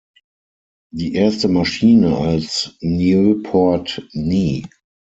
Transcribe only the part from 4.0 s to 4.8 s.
Nie.